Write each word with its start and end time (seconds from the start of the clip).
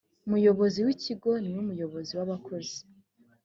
umuyobozi 0.27 0.79
w’ikigo 0.85 1.31
ni 1.41 1.49
we 1.55 1.61
muyobozi 1.67 2.11
w’abakozi 2.19 2.77